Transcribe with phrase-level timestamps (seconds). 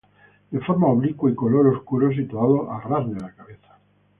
[0.51, 3.77] De forma oblicua y color oscuro, situados a ras de la cabeza.